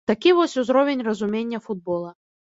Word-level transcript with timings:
Такі 0.09 0.31
вось 0.37 0.57
узровень 0.61 1.03
разумення 1.09 1.59
футбола. 1.59 2.13